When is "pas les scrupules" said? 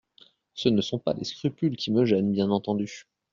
0.97-1.75